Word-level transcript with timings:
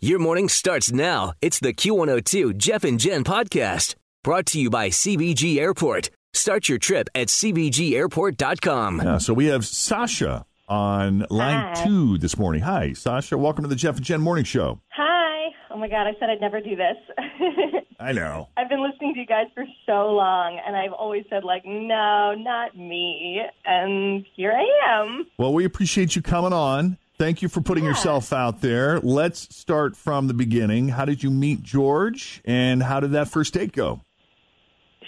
Your 0.00 0.18
morning 0.18 0.50
starts 0.50 0.92
now. 0.92 1.32
It's 1.40 1.58
the 1.58 1.72
Q102 1.72 2.58
Jeff 2.58 2.84
and 2.84 3.00
Jen 3.00 3.24
podcast 3.24 3.94
brought 4.22 4.44
to 4.46 4.60
you 4.60 4.68
by 4.68 4.90
CVG 4.90 5.56
Airport. 5.56 6.10
Start 6.34 6.68
your 6.68 6.76
trip 6.76 7.08
at 7.14 7.28
CVGAirport.com. 7.28 9.00
Yeah, 9.02 9.16
so 9.16 9.32
we 9.32 9.46
have 9.46 9.64
Sasha 9.64 10.44
on 10.68 11.24
line 11.30 11.74
Hi. 11.74 11.84
two 11.86 12.18
this 12.18 12.36
morning. 12.36 12.60
Hi, 12.60 12.92
Sasha. 12.92 13.38
Welcome 13.38 13.62
to 13.64 13.68
the 13.68 13.74
Jeff 13.74 13.96
and 13.96 14.04
Jen 14.04 14.20
Morning 14.20 14.44
Show. 14.44 14.82
Hi. 14.90 15.46
Oh 15.70 15.78
my 15.78 15.88
God, 15.88 16.06
I 16.06 16.12
said 16.20 16.28
I'd 16.28 16.42
never 16.42 16.60
do 16.60 16.76
this. 16.76 16.96
I 17.98 18.12
know. 18.12 18.48
I've 18.58 18.68
been 18.68 18.82
listening 18.82 19.14
to 19.14 19.20
you 19.20 19.26
guys 19.26 19.46
for 19.54 19.64
so 19.86 20.12
long, 20.12 20.60
and 20.66 20.76
I've 20.76 20.92
always 20.92 21.24
said, 21.30 21.42
like, 21.42 21.62
no, 21.64 22.34
not 22.36 22.76
me. 22.76 23.40
And 23.64 24.26
here 24.36 24.52
I 24.52 25.00
am. 25.00 25.26
Well, 25.38 25.54
we 25.54 25.64
appreciate 25.64 26.14
you 26.14 26.20
coming 26.20 26.52
on. 26.52 26.98
Thank 27.18 27.40
you 27.40 27.48
for 27.48 27.62
putting 27.62 27.84
yourself 27.84 28.32
out 28.32 28.60
there. 28.60 29.00
Let's 29.00 29.54
start 29.56 29.96
from 29.96 30.26
the 30.26 30.34
beginning. 30.34 30.88
How 30.88 31.06
did 31.06 31.22
you 31.22 31.30
meet 31.30 31.62
George, 31.62 32.42
and 32.44 32.82
how 32.82 33.00
did 33.00 33.12
that 33.12 33.28
first 33.28 33.54
date 33.54 33.72
go? 33.72 34.02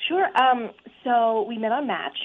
Sure. 0.08 0.26
Um, 0.40 0.70
so 1.04 1.44
we 1.46 1.58
met 1.58 1.70
on 1.70 1.86
Match, 1.86 2.16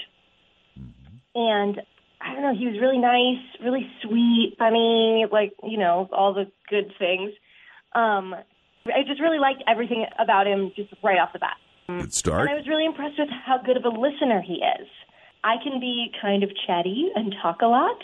and 1.35 1.81
I 2.21 2.33
don't 2.33 2.43
know, 2.43 2.55
he 2.57 2.65
was 2.65 2.79
really 2.79 2.97
nice, 2.97 3.43
really 3.61 3.85
sweet, 4.01 4.55
funny, 4.57 5.25
like, 5.29 5.51
you 5.63 5.77
know, 5.77 6.07
all 6.13 6.33
the 6.33 6.49
good 6.69 6.93
things. 6.97 7.33
Um, 7.93 8.33
I 8.85 9.03
just 9.05 9.19
really 9.19 9.39
liked 9.39 9.63
everything 9.67 10.05
about 10.17 10.47
him 10.47 10.71
just 10.75 10.93
right 11.03 11.19
off 11.19 11.33
the 11.33 11.39
bat. 11.39 11.57
Good 11.87 12.13
start. 12.13 12.41
And 12.41 12.51
I 12.51 12.55
was 12.55 12.67
really 12.67 12.85
impressed 12.85 13.19
with 13.19 13.29
how 13.45 13.57
good 13.57 13.75
of 13.75 13.83
a 13.83 13.89
listener 13.89 14.41
he 14.41 14.63
is. 14.79 14.87
I 15.43 15.55
can 15.61 15.81
be 15.81 16.07
kind 16.21 16.43
of 16.43 16.51
chatty 16.65 17.09
and 17.15 17.35
talk 17.41 17.61
a 17.61 17.67
lot, 17.67 17.97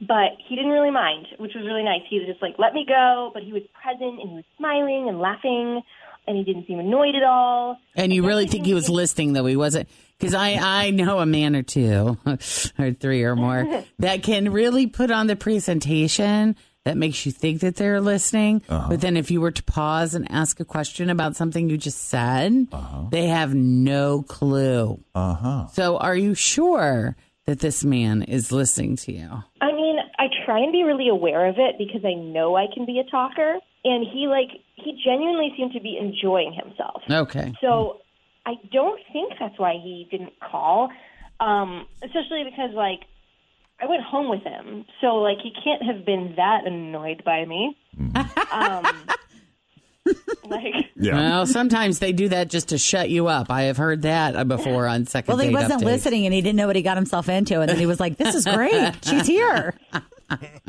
but 0.00 0.32
he 0.48 0.56
didn't 0.56 0.70
really 0.70 0.90
mind, 0.90 1.26
which 1.38 1.52
was 1.54 1.64
really 1.64 1.82
nice. 1.82 2.00
He 2.08 2.18
was 2.18 2.26
just 2.28 2.40
like, 2.40 2.54
let 2.58 2.72
me 2.72 2.84
go, 2.86 3.30
but 3.34 3.42
he 3.42 3.52
was 3.52 3.62
present 3.82 4.20
and 4.20 4.30
he 4.30 4.34
was 4.36 4.44
smiling 4.56 5.08
and 5.08 5.20
laughing, 5.20 5.82
and 6.26 6.36
he 6.36 6.44
didn't 6.44 6.66
seem 6.66 6.78
annoyed 6.78 7.14
at 7.14 7.22
all. 7.22 7.78
And 7.94 8.12
you 8.12 8.26
really 8.26 8.46
think 8.46 8.64
he 8.64 8.74
was 8.74 8.88
listening, 8.88 9.32
though 9.32 9.46
he 9.46 9.56
wasn't? 9.56 9.88
Because 10.18 10.34
I, 10.34 10.58
I 10.60 10.90
know 10.90 11.18
a 11.18 11.26
man 11.26 11.56
or 11.56 11.62
two, 11.62 12.18
or 12.78 12.92
three 12.92 13.24
or 13.24 13.36
more, 13.36 13.84
that 13.98 14.22
can 14.22 14.52
really 14.52 14.86
put 14.86 15.10
on 15.10 15.26
the 15.26 15.36
presentation 15.36 16.56
that 16.84 16.96
makes 16.96 17.26
you 17.26 17.32
think 17.32 17.60
that 17.60 17.76
they're 17.76 18.00
listening. 18.00 18.62
But 18.68 19.02
then 19.02 19.18
if 19.18 19.30
you 19.30 19.42
were 19.42 19.50
to 19.50 19.62
pause 19.62 20.14
and 20.14 20.30
ask 20.32 20.60
a 20.60 20.64
question 20.64 21.10
about 21.10 21.36
something 21.36 21.68
you 21.68 21.76
just 21.76 22.08
said, 22.08 22.68
they 23.10 23.26
have 23.26 23.54
no 23.54 24.22
clue. 24.22 24.98
Uh 25.14 25.34
huh. 25.34 25.66
So 25.68 25.98
are 25.98 26.16
you 26.16 26.34
sure 26.34 27.16
that 27.50 27.58
this 27.58 27.84
man 27.84 28.22
is 28.22 28.52
listening 28.52 28.94
to 28.94 29.12
you? 29.12 29.28
I 29.60 29.72
mean, 29.72 29.98
I 30.20 30.26
try 30.46 30.60
and 30.60 30.70
be 30.70 30.84
really 30.84 31.08
aware 31.08 31.46
of 31.46 31.56
it 31.58 31.74
because 31.78 32.04
I 32.04 32.14
know 32.14 32.54
I 32.54 32.66
can 32.72 32.86
be 32.86 33.00
a 33.00 33.10
talker, 33.10 33.58
and 33.84 34.06
he 34.06 34.28
like 34.28 34.50
he 34.76 35.00
genuinely 35.04 35.52
seemed 35.56 35.72
to 35.72 35.80
be 35.80 35.98
enjoying 36.00 36.52
himself. 36.52 37.02
Okay. 37.10 37.52
So 37.60 38.02
I 38.46 38.54
don't 38.72 39.00
think 39.12 39.32
that's 39.40 39.58
why 39.58 39.74
he 39.82 40.06
didn't 40.12 40.34
call, 40.38 40.90
um, 41.40 41.86
especially 42.04 42.44
because 42.44 42.70
like 42.72 43.00
I 43.80 43.86
went 43.86 44.04
home 44.04 44.30
with 44.30 44.44
him, 44.44 44.84
so 45.00 45.16
like 45.16 45.38
he 45.42 45.50
can't 45.64 45.82
have 45.82 46.06
been 46.06 46.34
that 46.36 46.66
annoyed 46.66 47.24
by 47.24 47.44
me. 47.46 47.76
um, 48.52 48.86
like 50.44 50.74
Yeah. 50.96 51.14
Well, 51.14 51.46
sometimes 51.46 51.98
they 51.98 52.12
do 52.12 52.28
that 52.30 52.48
just 52.48 52.70
to 52.70 52.78
shut 52.78 53.10
you 53.10 53.26
up. 53.28 53.50
I 53.50 53.62
have 53.62 53.76
heard 53.76 54.02
that 54.02 54.34
uh, 54.36 54.44
before 54.44 54.86
on 54.86 55.06
second 55.06 55.32
Well, 55.34 55.38
he 55.38 55.48
date 55.48 55.54
wasn't 55.54 55.82
updates. 55.82 55.84
listening 55.84 56.24
and 56.26 56.34
he 56.34 56.40
didn't 56.40 56.56
know 56.56 56.66
what 56.66 56.76
he 56.76 56.82
got 56.82 56.96
himself 56.96 57.28
into. 57.28 57.60
And 57.60 57.68
then 57.68 57.78
he 57.78 57.86
was 57.86 58.00
like, 58.00 58.16
this 58.16 58.34
is 58.34 58.44
great. 58.46 59.04
She's 59.04 59.26
here. 59.26 59.74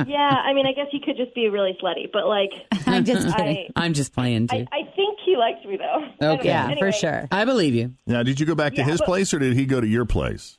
yeah, 0.06 0.18
I 0.44 0.54
mean, 0.54 0.66
I 0.66 0.74
guess 0.74 0.88
he 0.92 1.00
could 1.00 1.18
just 1.18 1.34
be 1.36 1.48
really 1.48 1.78
slutty, 1.82 2.12
but 2.12 2.28
like 2.28 2.50
I'm 2.88 3.06
just 3.06 3.36
kidding. 3.38 3.70
I, 3.76 3.86
I'm 3.86 3.94
just 3.94 4.14
playing 4.14 4.48
too. 4.48 4.66
I, 4.72 4.78
I 4.80 4.96
think 4.96 5.18
he 5.26 5.38
likes 5.38 5.64
me 5.66 5.78
though. 5.78 6.34
Okay. 6.36 6.48
yeah, 6.50 6.66
Anyway, 6.66 6.80
for 6.80 6.92
sure. 6.92 7.28
I 7.32 7.46
believe 7.46 7.74
you. 7.76 7.94
Now, 8.08 8.24
did 8.24 8.40
you 8.40 8.46
go 8.46 8.56
back 8.56 8.74
to 8.74 8.80
Yeah, 8.82 8.86
his 8.88 9.00
but- 9.00 9.06
place, 9.06 9.34
or 9.34 9.40
did 9.40 9.54
he 9.56 9.66
go 9.66 9.80
to 9.80 9.88
your 9.88 10.06
place? 10.06 10.58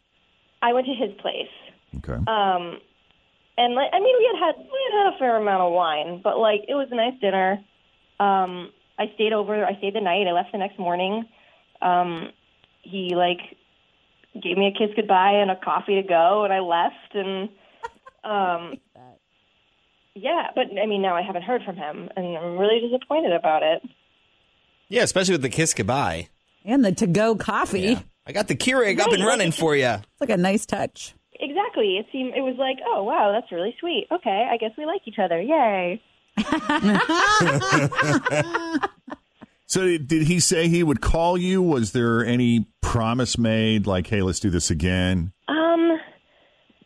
I 0.63 0.73
went 0.73 0.87
to 0.87 0.95
his 0.95 1.11
place. 1.21 1.49
Okay. 1.99 2.13
Um, 2.15 2.79
and 3.59 3.75
like, 3.75 3.91
I 3.93 3.99
mean, 4.01 4.15
we 4.17 4.31
had 4.33 4.47
had 4.47 4.55
we 4.59 4.79
had 4.91 5.05
had 5.05 5.15
a 5.15 5.19
fair 5.19 5.37
amount 5.37 5.63
of 5.63 5.73
wine, 5.73 6.21
but 6.25 6.39
like, 6.39 6.61
it 6.69 6.75
was 6.75 6.89
a 6.91 6.95
nice 6.95 7.13
dinner. 7.21 7.59
Um, 8.23 8.71
I 8.99 9.07
stayed 9.15 9.33
over. 9.33 9.65
I 9.65 9.77
stayed 9.79 9.95
the 9.95 10.01
night. 10.01 10.27
I 10.29 10.33
left 10.33 10.53
the 10.53 10.59
next 10.59 10.79
morning. 10.79 11.25
Um, 11.81 12.31
he 12.83 13.15
like 13.15 13.41
gave 14.35 14.57
me 14.57 14.73
a 14.75 14.79
kiss 14.79 14.95
goodbye 14.95 15.33
and 15.41 15.51
a 15.51 15.57
coffee 15.57 16.01
to 16.01 16.07
go, 16.07 16.45
and 16.45 16.53
I 16.53 16.61
left. 16.61 17.15
And 17.15 17.49
um, 18.25 18.79
yeah, 20.15 20.49
but 20.55 20.67
I 20.81 20.87
mean, 20.87 21.03
now 21.03 21.17
I 21.17 21.23
haven't 21.23 21.43
heard 21.43 21.63
from 21.65 21.77
him, 21.77 22.09
and 22.17 22.37
I'm 22.37 22.59
really 22.59 22.81
disappointed 22.81 23.33
about 23.33 23.63
it. 23.63 23.83
Yeah, 24.89 25.03
especially 25.03 25.35
with 25.35 25.43
the 25.43 25.49
kiss 25.49 25.75
goodbye. 25.75 26.29
And 26.65 26.85
the 26.85 26.93
to 26.93 27.07
go 27.07 27.35
coffee. 27.35 27.81
Yeah. 27.81 28.01
I 28.27 28.33
got 28.33 28.47
the 28.47 28.55
Keurig 28.55 29.01
up 29.01 29.11
and 29.11 29.25
running 29.25 29.51
for 29.51 29.75
you. 29.75 29.87
It's 29.87 30.21
like 30.21 30.31
a 30.31 30.37
nice 30.37 30.65
touch. 30.65 31.15
Exactly. 31.41 31.97
It 31.97 32.07
seemed 32.13 32.35
it 32.37 32.43
was 32.43 32.55
like, 32.57 32.77
oh 32.87 33.03
wow, 33.03 33.33
that's 33.33 33.51
really 33.51 33.75
sweet. 33.81 34.07
Okay, 34.13 34.49
I 34.49 34.59
guess 34.59 34.71
we 34.79 34.87
like 34.87 35.01
each 35.07 35.19
other. 35.19 35.41
Yay. 35.41 36.01
So, 39.73 39.97
did 39.97 40.25
he 40.25 40.39
say 40.39 40.69
he 40.69 40.83
would 40.83 41.01
call 41.01 41.39
you? 41.39 41.63
Was 41.63 41.93
there 41.93 42.23
any 42.23 42.67
promise 42.83 43.39
made, 43.39 43.87
like, 43.87 44.07
"Hey, 44.07 44.21
let's 44.21 44.39
do 44.39 44.51
this 44.51 44.71
again"? 44.71 45.33
Um, 45.49 45.99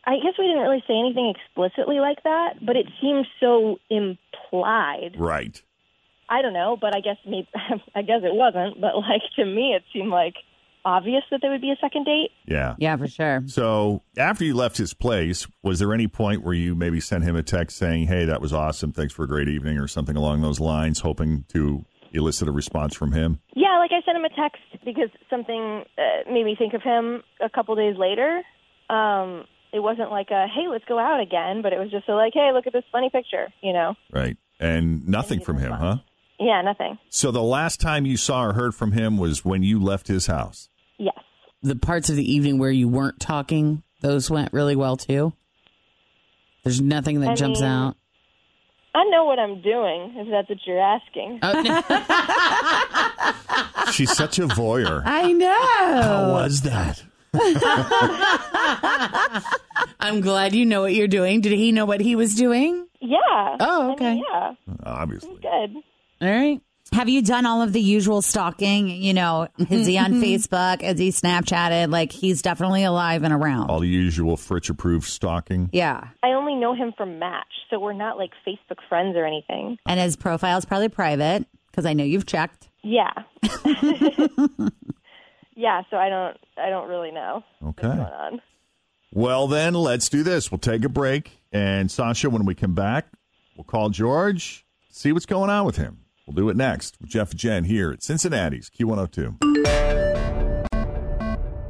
I 0.05 0.15
guess 0.23 0.35
we 0.39 0.47
didn't 0.47 0.61
really 0.61 0.81
say 0.87 0.97
anything 0.97 1.33
explicitly 1.35 1.99
like 1.99 2.23
that, 2.23 2.65
but 2.65 2.77
it 2.77 2.85
seemed 3.01 3.27
so 3.41 3.75
implied. 3.89 5.15
Right. 5.17 5.61
I 6.29 6.41
don't 6.41 6.53
know, 6.53 6.77
but 6.79 6.95
I 6.95 7.01
guess 7.01 7.17
maybe 7.25 7.49
I 7.93 8.03
guess 8.03 8.21
it 8.23 8.33
wasn't, 8.33 8.79
but 8.79 8.95
like 8.95 9.21
to 9.35 9.43
me, 9.43 9.75
it 9.75 9.83
seemed 9.91 10.11
like 10.11 10.35
obvious 10.87 11.23
that 11.31 11.41
there 11.41 11.51
would 11.51 11.61
be 11.61 11.71
a 11.71 11.75
second 11.81 12.05
date. 12.05 12.31
Yeah. 12.47 12.75
Yeah, 12.79 12.95
for 12.95 13.07
sure. 13.07 13.43
So, 13.47 14.03
after 14.17 14.45
you 14.45 14.55
left 14.55 14.77
his 14.77 14.93
place, 14.93 15.45
was 15.61 15.79
there 15.79 15.93
any 15.93 16.07
point 16.07 16.43
where 16.43 16.53
you 16.53 16.75
maybe 16.75 16.99
sent 17.01 17.23
him 17.23 17.35
a 17.35 17.43
text 17.43 17.77
saying, 17.77 18.07
"Hey, 18.07 18.25
that 18.25 18.41
was 18.41 18.53
awesome. 18.53 18.93
Thanks 18.93 19.13
for 19.13 19.23
a 19.23 19.27
great 19.27 19.49
evening," 19.49 19.77
or 19.77 19.87
something 19.87 20.15
along 20.15 20.41
those 20.41 20.59
lines, 20.59 21.01
hoping 21.01 21.45
to 21.49 21.85
elicit 22.13 22.47
a 22.47 22.51
response 22.51 22.95
from 22.95 23.11
him? 23.11 23.39
Yeah, 23.55 23.77
like 23.79 23.91
I 23.91 24.01
sent 24.05 24.17
him 24.17 24.25
a 24.25 24.29
text 24.29 24.61
because 24.85 25.09
something 25.29 25.83
uh, 25.97 26.31
made 26.31 26.45
me 26.45 26.55
think 26.57 26.73
of 26.73 26.81
him 26.81 27.23
a 27.41 27.49
couple 27.49 27.75
days 27.75 27.97
later. 27.97 28.41
Um, 28.89 29.45
it 29.73 29.79
wasn't 29.79 30.11
like 30.11 30.31
a 30.31 30.47
hey, 30.47 30.67
let's 30.69 30.85
go 30.85 30.97
out 30.97 31.19
again, 31.19 31.61
but 31.61 31.73
it 31.73 31.79
was 31.79 31.91
just 31.91 32.07
a 32.07 32.15
like, 32.15 32.33
hey, 32.33 32.51
look 32.53 32.67
at 32.67 32.73
this 32.73 32.85
funny 32.91 33.09
picture, 33.09 33.47
you 33.61 33.73
know? 33.73 33.95
Right. 34.11 34.37
And 34.59 35.07
nothing 35.07 35.39
from 35.41 35.57
him, 35.57 35.71
huh? 35.71 35.97
Yeah, 36.39 36.61
nothing. 36.61 36.97
So 37.09 37.31
the 37.31 37.43
last 37.43 37.81
time 37.81 38.05
you 38.05 38.17
saw 38.17 38.43
or 38.43 38.53
heard 38.53 38.75
from 38.75 38.91
him 38.91 39.17
was 39.17 39.43
when 39.43 39.63
you 39.63 39.81
left 39.81 40.07
his 40.07 40.27
house. 40.27 40.69
Yes. 41.61 41.73
The 41.73 41.79
parts 41.79 42.09
of 42.09 42.15
the 42.15 42.31
evening 42.33 42.59
where 42.59 42.71
you 42.71 42.87
weren't 42.87 43.19
talking, 43.19 43.83
those 44.01 44.29
went 44.29 44.53
really 44.53 44.75
well 44.75 44.97
too. 44.97 45.33
There's 46.63 46.81
nothing 46.81 47.21
that 47.21 47.31
I 47.31 47.35
jumps 47.35 47.61
mean- 47.61 47.69
out. 47.69 47.95
I 48.95 49.03
know 49.11 49.25
what 49.25 49.37
I'm 49.37 49.61
doing, 49.61 50.13
if 50.15 50.27
that's 50.31 50.49
what 50.49 50.57
you're 50.65 50.79
asking. 50.79 51.39
Oh, 51.43 51.61
no. 53.85 53.85
She's 53.91 54.11
such 54.11 54.39
a 54.39 54.47
voyeur. 54.47 55.03
I 55.05 55.31
know. 55.33 56.01
How 56.01 56.31
was 56.31 56.61
that? 56.61 57.03
I'm 59.99 60.21
glad 60.21 60.55
you 60.55 60.65
know 60.65 60.81
what 60.81 60.95
you're 60.95 61.07
doing. 61.07 61.41
Did 61.41 61.51
he 61.51 61.71
know 61.71 61.85
what 61.85 62.01
he 62.01 62.15
was 62.15 62.33
doing? 62.33 62.87
Yeah. 62.99 63.57
Oh, 63.59 63.89
I 63.89 63.93
okay. 63.93 64.13
mean, 64.15 64.23
yeah. 64.31 64.53
Obviously. 64.83 65.35
Good. 65.35 65.75
All 66.21 66.29
right. 66.29 66.59
Have 66.93 67.09
you 67.09 67.21
done 67.21 67.45
all 67.45 67.61
of 67.61 67.73
the 67.73 67.81
usual 67.81 68.21
stalking? 68.21 68.87
You 68.87 69.13
know, 69.13 69.47
mm-hmm, 69.59 69.73
is 69.73 69.87
he 69.87 69.97
on 69.97 70.13
mm-hmm. 70.13 70.23
Facebook? 70.23 70.83
Is 70.83 70.99
he 70.99 71.09
Snapchatted? 71.09 71.91
Like 71.91 72.11
he's 72.11 72.41
definitely 72.41 72.83
alive 72.83 73.23
and 73.23 73.33
around. 73.33 73.69
All 73.69 73.79
the 73.79 73.87
usual 73.87 74.37
Fritch 74.37 74.69
approved 74.69 75.07
stalking. 75.07 75.69
Yeah. 75.73 76.09
I 76.23 76.29
only 76.29 76.55
know 76.55 76.73
him 76.73 76.93
from 76.97 77.19
Match, 77.19 77.45
so 77.69 77.79
we're 77.79 77.93
not 77.93 78.17
like 78.17 78.31
Facebook 78.47 78.79
friends 78.87 79.15
or 79.15 79.25
anything. 79.25 79.77
And 79.85 79.99
his 79.99 80.15
profile's 80.15 80.65
probably 80.65 80.89
private 80.89 81.45
because 81.71 81.85
I 81.85 81.93
know 81.93 82.03
you've 82.03 82.25
checked. 82.25 82.69
Yeah. 82.83 83.11
yeah, 85.55 85.81
so 85.89 85.97
I 85.97 86.09
don't 86.09 86.37
I 86.57 86.69
don't 86.69 86.87
really 86.89 87.11
know 87.11 87.43
Okay. 87.63 87.87
what's 87.87 87.99
going 87.99 88.13
on. 88.13 88.41
Well, 89.13 89.47
then 89.47 89.73
let's 89.73 90.09
do 90.09 90.23
this. 90.23 90.51
We'll 90.51 90.59
take 90.59 90.83
a 90.83 90.89
break. 90.89 91.31
And 91.51 91.89
Sasha, 91.89 92.29
when 92.29 92.45
we 92.45 92.55
come 92.55 92.73
back, 92.73 93.07
we'll 93.55 93.63
call 93.63 93.89
George, 93.89 94.65
see 94.89 95.11
what's 95.11 95.25
going 95.25 95.49
on 95.49 95.65
with 95.65 95.77
him. 95.77 95.99
We'll 96.27 96.35
do 96.35 96.49
it 96.49 96.57
next 96.57 96.97
with 96.99 97.09
Jeff 97.09 97.33
Jen 97.33 97.63
here 97.63 97.89
at 97.91 98.03
Cincinnati's 98.03 98.69
Q102. 98.69 99.37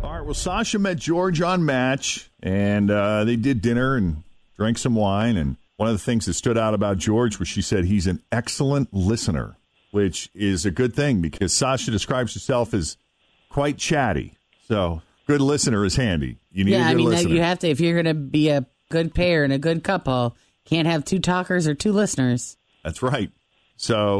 All 0.04 0.14
right. 0.14 0.26
Well, 0.26 0.34
Sasha 0.34 0.80
met 0.80 0.98
George 0.98 1.42
on 1.42 1.64
Match, 1.64 2.32
and 2.42 2.90
uh, 2.90 3.24
they 3.24 3.36
did 3.36 3.62
dinner 3.62 3.96
and 3.96 4.24
drank 4.56 4.80
some 4.80 4.96
wine. 4.96 5.38
And 5.38 5.58
one 5.78 5.88
of 5.90 5.94
the 5.94 6.04
things 6.04 6.26
that 6.26 6.34
stood 6.34 6.58
out 6.58 6.74
about 6.74 6.98
George 6.98 7.38
was 7.38 7.48
she 7.48 7.62
said 7.62 7.86
he's 7.86 8.08
an 8.08 8.24
excellent 8.32 8.92
listener, 8.92 9.58
which 9.92 10.30
is 10.34 10.66
a 10.66 10.72
good 10.72 10.96
thing 10.96 11.22
because 11.22 11.54
Sasha 11.54 11.92
describes 11.92 12.34
herself 12.34 12.74
as 12.74 12.98
quite 13.50 13.78
chatty. 13.78 14.34
So, 14.68 15.04
good 15.28 15.40
listener 15.40 15.86
is 15.86 15.96
handy. 15.96 16.40
You 16.52 16.64
need 16.66 16.72
yeah, 16.72 16.88
a 16.88 16.90
I 16.90 16.92
good 16.94 16.98
mean, 16.98 17.10
listener. 17.10 17.34
you 17.36 17.42
have 17.42 17.60
to 17.60 17.70
if 17.70 17.80
you're 17.80 18.02
going 18.02 18.06
to 18.06 18.20
be 18.20 18.50
a 18.50 18.66
good 18.90 19.14
pair 19.14 19.44
and 19.44 19.54
a 19.54 19.60
good 19.60 19.84
couple, 19.84 20.36
can't 20.66 20.88
have 20.88 21.06
two 21.06 21.20
talkers 21.20 21.68
or 21.68 21.76
two 21.76 21.92
listeners. 21.92 22.58
That's 22.84 23.04
right. 23.04 23.30
So, 23.78 24.20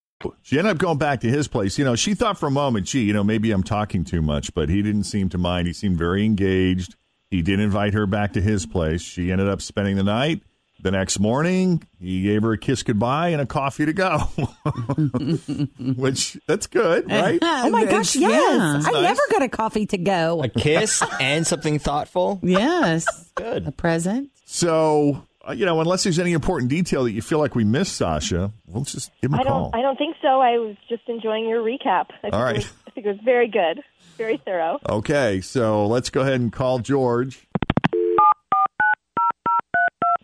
She 0.41 0.57
ended 0.57 0.71
up 0.71 0.77
going 0.77 0.97
back 0.97 1.21
to 1.21 1.29
his 1.29 1.47
place. 1.47 1.77
You 1.77 1.85
know, 1.85 1.95
she 1.95 2.13
thought 2.13 2.37
for 2.37 2.47
a 2.47 2.51
moment, 2.51 2.87
gee, 2.87 3.03
you 3.03 3.13
know, 3.13 3.23
maybe 3.23 3.51
I'm 3.51 3.63
talking 3.63 4.03
too 4.03 4.21
much, 4.21 4.53
but 4.53 4.69
he 4.69 4.81
didn't 4.81 5.03
seem 5.03 5.29
to 5.29 5.37
mind. 5.37 5.67
He 5.67 5.73
seemed 5.73 5.97
very 5.97 6.25
engaged. 6.25 6.95
He 7.29 7.41
did 7.41 7.59
invite 7.59 7.93
her 7.93 8.05
back 8.05 8.33
to 8.33 8.41
his 8.41 8.65
place. 8.65 9.01
She 9.01 9.31
ended 9.31 9.47
up 9.47 9.61
spending 9.61 9.95
the 9.95 10.03
night. 10.03 10.41
The 10.83 10.89
next 10.89 11.19
morning, 11.19 11.83
he 11.99 12.23
gave 12.23 12.41
her 12.41 12.53
a 12.53 12.57
kiss 12.57 12.81
goodbye 12.81 13.29
and 13.29 13.39
a 13.39 13.45
coffee 13.45 13.85
to 13.85 13.93
go, 13.93 14.17
which 15.95 16.39
that's 16.47 16.65
good, 16.65 17.07
right? 17.11 17.37
Oh 17.39 17.69
my 17.69 17.85
gosh, 17.85 18.15
yes. 18.15 18.31
Yeah. 18.31 18.89
I 18.89 18.91
nice. 18.91 19.03
never 19.03 19.21
got 19.31 19.43
a 19.43 19.47
coffee 19.47 19.85
to 19.85 19.97
go. 19.99 20.41
A 20.41 20.49
kiss 20.49 21.03
and 21.19 21.45
something 21.45 21.77
thoughtful. 21.77 22.39
Yes. 22.41 23.31
Good. 23.35 23.67
A 23.67 23.71
present. 23.71 24.31
So, 24.45 25.23
Uh, 25.47 25.53
you 25.53 25.65
know, 25.65 25.79
unless 25.81 26.03
there's 26.03 26.19
any 26.19 26.33
important 26.33 26.69
detail 26.69 27.03
that 27.03 27.11
you 27.13 27.21
feel 27.21 27.39
like 27.39 27.55
we 27.55 27.63
missed, 27.63 27.95
Sasha, 27.95 28.51
we'll 28.67 28.83
just 28.83 29.11
give 29.21 29.31
him 29.31 29.39
a 29.39 29.41
I 29.41 29.43
call. 29.43 29.71
don't 29.71 29.75
I 29.79 29.81
don't 29.81 29.97
think 29.97 30.15
so. 30.21 30.39
I 30.39 30.59
was 30.59 30.75
just 30.87 31.01
enjoying 31.07 31.49
your 31.49 31.63
recap. 31.63 32.05
I 32.11 32.17
think 32.21 32.33
All 32.33 32.41
it 32.41 32.43
right. 32.43 32.55
was, 32.57 32.73
I 32.87 32.91
think 32.91 33.07
it 33.07 33.09
was 33.09 33.19
very 33.25 33.47
good. 33.47 33.81
Very 34.17 34.37
thorough. 34.37 34.77
Okay, 34.87 35.41
so 35.41 35.87
let's 35.87 36.11
go 36.11 36.21
ahead 36.21 36.39
and 36.41 36.53
call 36.53 36.77
George 36.79 37.47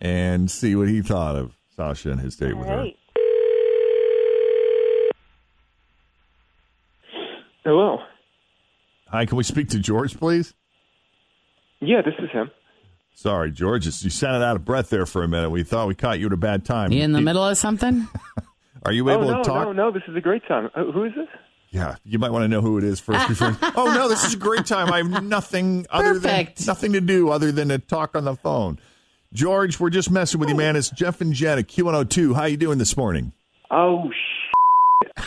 and 0.00 0.48
see 0.48 0.76
what 0.76 0.88
he 0.88 1.02
thought 1.02 1.34
of 1.34 1.56
Sasha 1.74 2.12
and 2.12 2.20
his 2.20 2.36
date 2.36 2.52
All 2.52 2.60
with 2.60 2.68
her. 2.68 2.86
Hello. 7.64 7.98
Hi, 9.08 9.26
can 9.26 9.36
we 9.36 9.42
speak 9.42 9.68
to 9.70 9.78
George, 9.78 10.16
please? 10.18 10.54
Yeah, 11.80 12.02
this 12.02 12.14
is 12.18 12.30
him. 12.30 12.50
Sorry, 13.14 13.50
George, 13.50 13.84
you 13.86 14.10
sounded 14.10 14.44
out 14.44 14.56
of 14.56 14.64
breath 14.64 14.90
there 14.90 15.04
for 15.06 15.22
a 15.24 15.28
minute. 15.28 15.50
We 15.50 15.64
thought 15.64 15.88
we 15.88 15.94
caught 15.96 16.20
you 16.20 16.26
at 16.26 16.32
a 16.32 16.36
bad 16.36 16.64
time. 16.64 16.92
You 16.92 17.02
in 17.02 17.12
the 17.12 17.20
middle 17.20 17.44
of 17.44 17.58
something? 17.58 18.06
Are 18.84 18.92
you 18.92 19.10
Oh 19.10 19.14
able 19.14 19.30
no, 19.32 19.38
to 19.38 19.44
talk? 19.44 19.66
no, 19.66 19.72
no! 19.72 19.90
This 19.90 20.04
is 20.06 20.14
a 20.16 20.20
great 20.20 20.46
time. 20.46 20.70
Uh, 20.74 20.84
who 20.84 21.04
is 21.04 21.12
this? 21.16 21.26
Yeah, 21.70 21.96
you 22.06 22.18
might 22.20 22.30
want 22.30 22.44
to 22.44 22.48
know 22.48 22.60
who 22.62 22.78
it 22.78 22.84
is 22.84 23.00
first. 23.00 23.26
Before. 23.28 23.56
oh 23.76 23.92
no, 23.92 24.08
this 24.08 24.24
is 24.24 24.34
a 24.34 24.38
great 24.38 24.64
time. 24.66 24.92
I 24.92 24.98
have 24.98 25.22
nothing 25.24 25.84
other 25.90 26.14
Perfect. 26.14 26.58
than 26.58 26.66
nothing 26.66 26.92
to 26.92 27.00
do 27.00 27.28
other 27.30 27.50
than 27.50 27.68
to 27.68 27.78
talk 27.78 28.16
on 28.16 28.24
the 28.24 28.36
phone. 28.36 28.78
George, 29.34 29.78
we're 29.80 29.90
just 29.90 30.10
messing 30.10 30.38
with 30.40 30.48
you, 30.48 30.54
man. 30.54 30.76
It's 30.76 30.88
Jeff 30.90 31.20
and 31.20 31.34
Jen 31.34 31.58
at 31.58 31.66
Q102. 31.66 32.34
How 32.36 32.42
are 32.42 32.48
you 32.48 32.56
doing 32.56 32.78
this 32.78 32.96
morning? 32.96 33.32
Oh, 33.70 34.10
sh- 34.10 35.22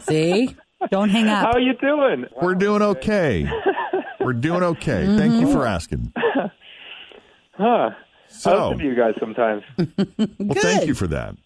See? 0.00 0.56
Don't 0.90 1.10
hang 1.10 1.28
up. 1.28 1.44
how 1.46 1.52
are 1.52 1.60
you 1.60 1.74
doing? 1.74 2.24
We're 2.40 2.54
doing 2.54 2.80
okay. 2.80 3.50
We're 4.20 4.32
doing 4.32 4.62
okay. 4.62 5.04
Thank 5.18 5.34
you 5.40 5.52
for 5.52 5.66
asking. 5.66 6.12
Huh? 7.60 7.90
I 7.90 7.96
So, 8.28 8.68
listen 8.68 8.78
to 8.78 8.84
you 8.84 8.94
guys 8.94 9.14
sometimes. 9.20 9.62
well, 10.38 10.62
thank 10.62 10.86
you 10.86 10.94
for 10.94 11.06
that. 11.08 11.36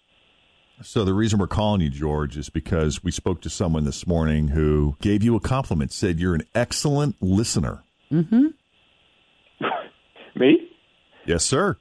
So, 0.82 1.04
the 1.04 1.14
reason 1.14 1.38
we're 1.40 1.48
calling 1.48 1.80
you, 1.80 1.90
George, 1.90 2.36
is 2.36 2.50
because 2.50 3.02
we 3.02 3.10
spoke 3.10 3.40
to 3.42 3.50
someone 3.50 3.84
this 3.84 4.06
morning 4.06 4.48
who 4.48 4.96
gave 5.00 5.24
you 5.24 5.34
a 5.34 5.40
compliment, 5.40 5.92
said 5.92 6.20
you're 6.20 6.34
an 6.34 6.44
excellent 6.54 7.16
listener. 7.20 7.82
Mm-hmm. 8.12 8.46
Me? 10.36 10.70
Yes, 11.26 11.44
sir. 11.44 11.78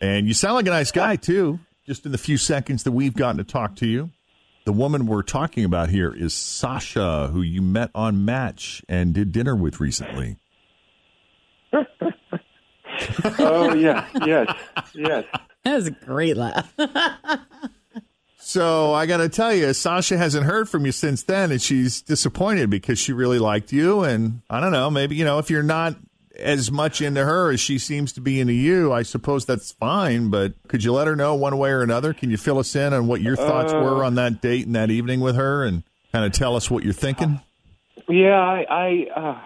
And 0.00 0.28
you 0.28 0.34
sound 0.34 0.54
like 0.54 0.66
a 0.66 0.70
nice 0.70 0.92
guy, 0.92 1.16
too, 1.16 1.58
just 1.86 2.06
in 2.06 2.12
the 2.12 2.18
few 2.18 2.36
seconds 2.36 2.84
that 2.84 2.92
we've 2.92 3.14
gotten 3.14 3.38
to 3.38 3.44
talk 3.44 3.74
to 3.76 3.86
you. 3.86 4.10
The 4.64 4.72
woman 4.72 5.06
we're 5.06 5.22
talking 5.22 5.64
about 5.64 5.88
here 5.88 6.12
is 6.12 6.34
Sasha, 6.34 7.30
who 7.32 7.40
you 7.40 7.62
met 7.62 7.90
on 7.94 8.24
Match 8.24 8.84
and 8.88 9.14
did 9.14 9.32
dinner 9.32 9.56
with 9.56 9.80
recently. 9.80 10.36
Oh 13.38 13.74
yeah, 13.74 14.06
yes, 14.24 14.54
yes. 14.94 15.24
That 15.64 15.74
was 15.74 15.86
a 15.88 15.90
great 15.92 16.36
laugh. 16.36 16.72
So 18.38 18.94
I 18.94 19.06
got 19.06 19.16
to 19.16 19.28
tell 19.28 19.52
you, 19.52 19.72
Sasha 19.72 20.16
hasn't 20.16 20.46
heard 20.46 20.68
from 20.68 20.86
you 20.86 20.92
since 20.92 21.24
then, 21.24 21.50
and 21.50 21.60
she's 21.60 22.00
disappointed 22.00 22.70
because 22.70 22.96
she 22.96 23.12
really 23.12 23.40
liked 23.40 23.72
you. 23.72 24.04
And 24.04 24.40
I 24.48 24.60
don't 24.60 24.70
know, 24.70 24.88
maybe, 24.88 25.16
you 25.16 25.24
know, 25.24 25.40
if 25.40 25.50
you're 25.50 25.64
not 25.64 25.96
as 26.38 26.70
much 26.70 27.00
into 27.02 27.24
her 27.24 27.50
as 27.50 27.58
she 27.58 27.76
seems 27.78 28.12
to 28.12 28.20
be 28.20 28.38
into 28.38 28.52
you, 28.52 28.92
I 28.92 29.02
suppose 29.02 29.46
that's 29.46 29.72
fine. 29.72 30.30
But 30.30 30.52
could 30.68 30.84
you 30.84 30.92
let 30.92 31.08
her 31.08 31.16
know 31.16 31.34
one 31.34 31.58
way 31.58 31.70
or 31.70 31.82
another? 31.82 32.14
Can 32.14 32.30
you 32.30 32.36
fill 32.36 32.58
us 32.60 32.76
in 32.76 32.92
on 32.92 33.08
what 33.08 33.20
your 33.20 33.34
thoughts 33.34 33.72
Uh. 33.72 33.78
were 33.80 34.04
on 34.04 34.14
that 34.14 34.40
date 34.40 34.64
and 34.66 34.76
that 34.76 34.90
evening 34.92 35.18
with 35.18 35.34
her 35.34 35.64
and 35.64 35.82
kind 36.12 36.24
of 36.24 36.30
tell 36.30 36.54
us 36.54 36.70
what 36.70 36.84
you're 36.84 36.92
thinking? 36.92 37.40
Yeah, 38.08 38.38
I, 38.38 38.64
I 38.70 39.20
uh, 39.20 39.40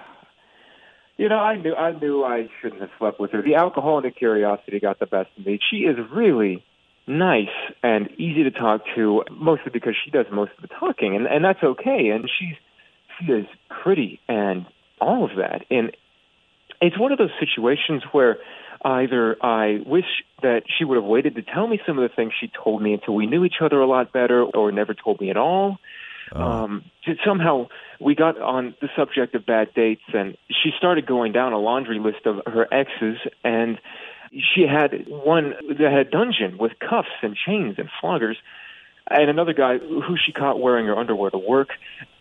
you 1.20 1.28
know, 1.28 1.38
I 1.38 1.56
knew, 1.56 1.74
I 1.74 1.92
knew 1.92 2.24
I 2.24 2.48
shouldn't 2.62 2.80
have 2.80 2.88
slept 2.98 3.20
with 3.20 3.32
her. 3.32 3.42
The 3.42 3.56
alcohol 3.56 3.98
and 3.98 4.06
the 4.06 4.10
curiosity 4.10 4.80
got 4.80 4.98
the 5.00 5.06
best 5.06 5.28
of 5.36 5.44
me. 5.44 5.58
She 5.70 5.80
is 5.80 5.98
really 6.10 6.64
nice 7.06 7.48
and 7.82 8.10
easy 8.12 8.44
to 8.44 8.50
talk 8.50 8.80
to, 8.94 9.24
mostly 9.30 9.70
because 9.70 9.94
she 10.02 10.10
does 10.10 10.24
most 10.32 10.52
of 10.56 10.62
the 10.62 10.68
talking, 10.68 11.14
and 11.14 11.26
and 11.26 11.44
that's 11.44 11.62
okay. 11.62 12.08
And 12.08 12.24
she's 12.38 12.56
she 13.18 13.30
is 13.30 13.44
pretty 13.68 14.18
and 14.28 14.64
all 14.98 15.26
of 15.26 15.36
that. 15.36 15.66
And 15.70 15.94
it's 16.80 16.98
one 16.98 17.12
of 17.12 17.18
those 17.18 17.36
situations 17.38 18.02
where 18.12 18.38
either 18.82 19.36
I 19.44 19.80
wish 19.84 20.06
that 20.40 20.62
she 20.78 20.86
would 20.86 20.96
have 20.96 21.04
waited 21.04 21.34
to 21.34 21.42
tell 21.42 21.66
me 21.66 21.80
some 21.86 21.98
of 21.98 22.08
the 22.08 22.14
things 22.16 22.32
she 22.40 22.50
told 22.64 22.80
me 22.80 22.94
until 22.94 23.14
we 23.14 23.26
knew 23.26 23.44
each 23.44 23.60
other 23.60 23.78
a 23.78 23.86
lot 23.86 24.10
better, 24.10 24.42
or 24.42 24.72
never 24.72 24.94
told 24.94 25.20
me 25.20 25.28
at 25.28 25.36
all. 25.36 25.76
Um, 26.32 26.84
somehow 27.24 27.68
we 28.00 28.14
got 28.14 28.40
on 28.40 28.74
the 28.80 28.88
subject 28.96 29.34
of 29.34 29.46
bad 29.46 29.74
dates, 29.74 30.02
and 30.12 30.36
she 30.48 30.70
started 30.76 31.06
going 31.06 31.32
down 31.32 31.52
a 31.52 31.58
laundry 31.58 31.98
list 31.98 32.26
of 32.26 32.40
her 32.46 32.66
exes, 32.72 33.18
and 33.44 33.78
she 34.32 34.62
had 34.62 35.06
one 35.08 35.54
that 35.78 35.92
had 35.92 36.10
dungeon 36.10 36.56
with 36.58 36.72
cuffs 36.78 37.08
and 37.22 37.36
chains 37.36 37.76
and 37.78 37.88
floggers, 38.02 38.36
and 39.08 39.28
another 39.28 39.52
guy 39.52 39.78
who 39.78 40.16
she 40.24 40.30
caught 40.30 40.60
wearing 40.60 40.86
her 40.86 40.96
underwear 40.96 41.30
to 41.30 41.38
work, 41.38 41.70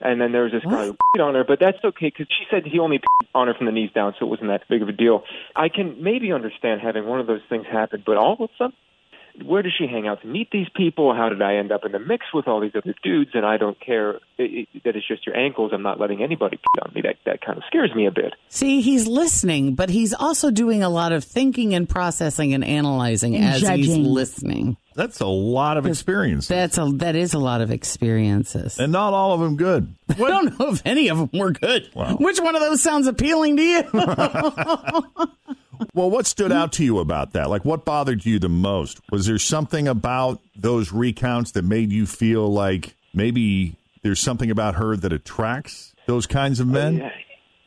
and 0.02 0.20
then 0.20 0.32
there 0.32 0.44
was 0.44 0.52
this 0.52 0.64
guy 0.64 0.88
who 0.88 0.98
peed 1.16 1.24
on 1.24 1.36
her, 1.36 1.44
but 1.44 1.60
that's 1.60 1.78
okay 1.84 2.08
because 2.08 2.28
she 2.30 2.46
said 2.50 2.66
he 2.66 2.80
only 2.80 2.98
peed 2.98 3.28
on 3.36 3.48
her 3.48 3.54
from 3.54 3.68
the 3.68 3.72
knees 3.72 3.92
down, 3.94 4.16
so 4.18 4.26
it 4.26 4.30
wasn't 4.30 4.50
that 4.50 4.64
big 4.68 4.82
of 4.82 4.90
a 4.90 4.94
deal. 4.94 5.24
I 5.56 5.70
can 5.70 6.02
maybe 6.02 6.32
understand 6.32 6.82
having 6.82 7.06
one 7.06 7.20
of 7.20 7.28
those 7.28 7.42
things 7.48 7.68
happen, 7.72 8.02
but 8.04 8.18
all 8.18 8.34
of 8.34 8.42
a 8.42 8.48
sudden 8.58 8.76
where 9.44 9.62
does 9.62 9.74
she 9.78 9.88
hang 9.88 10.08
out 10.08 10.22
to 10.22 10.28
meet 10.28 10.52
these 10.52 10.68
people? 10.76 11.14
How 11.14 11.30
did 11.30 11.42
I 11.42 11.56
end 11.56 11.72
up 11.72 11.86
in 11.86 11.92
the 11.92 12.00
mix 12.00 12.26
with 12.34 12.48
all 12.48 12.60
these 12.60 12.76
other 12.76 12.96
dudes? 13.04 13.32
And 13.34 13.46
I 13.46 13.58
don't 13.58 13.80
care 13.80 14.16
it, 14.38 14.68
it, 14.74 14.84
that 14.84 14.96
it's 14.96 15.08
just 15.08 15.26
your 15.26 15.36
ankles. 15.36 15.72
I'm 15.74 15.84
not 15.84 16.00
letting 16.00 16.22
anybody 16.24 16.58
put 16.58 16.84
on 16.84 16.94
me. 16.94 17.02
That 17.02 17.16
that 17.26 17.42
kind 17.42 17.58
of 17.58 17.64
scares 17.68 17.94
me 17.94 18.06
a 18.06 18.12
bit. 18.12 18.34
See, 18.50 18.82
he's 18.82 19.08
listening, 19.08 19.76
but 19.76 19.90
he's 19.90 20.14
also 20.14 20.52
doing 20.52 20.84
a 20.84 20.90
lot 20.90 21.12
of 21.12 21.24
thinking 21.24 21.74
and 21.74 21.88
processing 21.88 22.54
and 22.54 22.64
analyzing 22.64 23.36
And 23.36 23.46
as 23.46 23.62
he's 23.62 23.96
listening. 23.98 24.78
That's 24.96 25.22
a 25.22 25.28
lot 25.28 25.78
of 25.78 25.86
experience. 25.86 26.48
That's 26.48 26.78
a 26.78 26.86
that 26.96 27.16
is 27.16 27.34
a 27.34 27.40
lot 27.40 27.62
of 27.62 27.72
experiences. 27.72 28.80
And 28.80 28.92
not 28.92 29.14
all 29.14 29.34
of 29.34 29.40
them 29.40 29.56
good. 29.56 29.96
I 30.10 30.14
don't 30.16 30.60
know 30.60 30.72
if 30.74 30.82
any 30.86 31.08
of 31.10 31.18
them 31.18 31.30
were 31.34 31.52
good. 31.52 31.90
Wow. 31.96 32.18
Which 32.18 32.40
one 32.40 32.56
of 32.56 32.62
those 32.62 32.82
sounds 32.82 33.08
appealing 33.08 33.56
to 33.58 33.64
you? 33.64 33.84
Well, 35.94 36.10
what 36.10 36.26
stood 36.26 36.52
out 36.52 36.74
to 36.74 36.84
you 36.84 37.00
about 37.00 37.34
that? 37.34 37.50
Like, 37.50 37.66
what 37.66 37.86
bothered 37.86 38.26
you 38.26 38.40
the 38.40 38.50
most? 38.50 39.00
Was 39.12 39.26
there 39.26 39.38
something 39.38 39.88
about 39.88 40.42
those 40.56 40.92
recounts 40.92 41.52
that 41.52 41.64
made 41.64 41.92
you 41.92 42.06
feel 42.06 42.52
like 42.52 42.96
maybe 43.14 43.76
there's 44.04 44.20
something 44.20 44.52
about 44.52 44.76
her 44.76 44.96
that 44.96 45.14
attracts 45.14 45.94
those 46.06 46.26
kinds 46.26 46.60
of 46.60 46.68
men? 46.68 47.12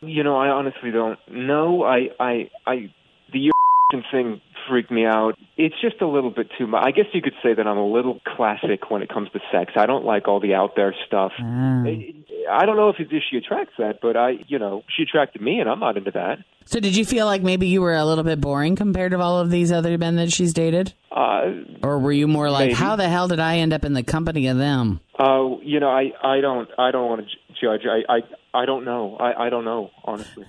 You 0.01 0.25
know, 0.25 0.37
I 0.37 0.49
honestly 0.49 0.91
don't 0.91 1.19
know. 1.31 1.85
I, 1.85 2.09
I, 2.19 2.51
I, 2.67 2.93
the 3.33 3.53
thing 4.13 4.41
freaked 4.69 4.91
me 4.91 5.05
out. 5.05 5.37
It's 5.57 5.75
just 5.81 6.01
a 6.01 6.07
little 6.07 6.31
bit 6.31 6.49
too 6.59 6.67
much. 6.67 6.85
I 6.85 6.91
guess 6.91 7.07
you 7.13 7.23
could 7.23 7.35
say 7.43 7.55
that 7.55 7.67
I'm 7.67 7.79
a 7.79 7.87
little 7.87 8.21
classic 8.37 8.91
when 8.91 9.03
it 9.03 9.09
comes 9.09 9.29
to 9.31 9.41
sex. 9.53 9.73
I 9.77 9.87
don't 9.87 10.05
like 10.05 10.29
all 10.29 10.41
the 10.41 10.55
out 10.55 10.77
there 10.77 10.95
stuff. 11.07 11.33
I 11.39 12.15
I 12.51 12.67
don't 12.67 12.77
know 12.77 12.89
if, 12.91 12.97
if 12.99 13.23
she 13.31 13.37
attracts 13.37 13.75
that, 13.79 14.01
but 14.03 14.17
I, 14.17 14.33
you 14.49 14.59
know, 14.59 14.83
she 14.97 15.03
attracted 15.03 15.43
me, 15.43 15.61
and 15.61 15.69
I'm 15.69 15.81
not 15.81 15.97
into 15.97 16.11
that. 16.13 16.39
so, 16.65 16.81
did 16.81 16.97
you 16.97 17.05
feel 17.05 17.27
like 17.27 17.43
maybe 17.43 17.67
you 17.69 17.81
were 17.83 17.95
a 17.95 18.05
little 18.05 18.25
bit 18.25 18.41
boring 18.41 18.77
compared 18.77 19.13
to 19.13 19.21
all 19.21 19.39
of 19.41 19.51
these 19.51 19.71
other 19.73 19.97
men 19.99 20.17
that 20.17 20.33
she's 20.33 20.53
dated, 20.53 20.93
Uh, 21.11 21.53
or 21.83 21.99
were 21.99 22.13
you 22.13 22.27
more 22.29 22.51
like, 22.51 22.67
Maybe. 22.69 22.75
how 22.75 22.97
the 22.97 23.09
hell 23.09 23.29
did 23.29 23.41
I 23.41 23.59
end 23.59 23.73
up 23.73 23.85
in 23.85 23.93
the 23.93 24.03
company 24.03 24.47
of 24.49 24.57
them? 24.59 25.01
uh, 25.19 25.57
you 25.63 25.81
know, 25.81 25.89
I, 25.91 26.13
I 26.23 26.41
don't, 26.41 26.69
I 26.79 26.91
don't 26.91 27.09
want 27.09 27.27
to 27.27 27.55
judge. 27.61 27.83
I, 27.87 28.13
I, 28.13 28.63
I 28.63 28.67
don't 28.67 28.85
know. 28.85 29.17
I, 29.19 29.47
I 29.47 29.51
don't 29.51 29.65
know, 29.65 29.91
honestly. 30.05 30.47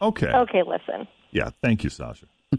Okay. 0.00 0.26
Okay, 0.32 0.62
listen. 0.66 1.06
Yeah. 1.30 1.50
Thank 1.62 1.84
you, 1.84 1.90
Sasha. 1.90 2.26